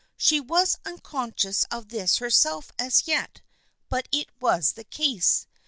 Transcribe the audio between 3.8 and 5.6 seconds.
but it was the case.